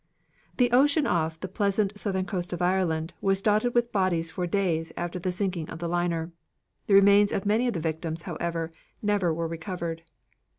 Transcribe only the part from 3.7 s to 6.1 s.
with bodies for days after the sinking of the